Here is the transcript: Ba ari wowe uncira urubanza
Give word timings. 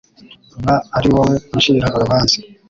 Ba 0.63 0.75
ari 0.97 1.09
wowe 1.15 1.35
uncira 1.55 1.87
urubanza 1.95 2.35